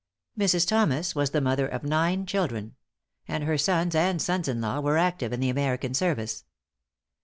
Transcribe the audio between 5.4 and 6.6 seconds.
the American service.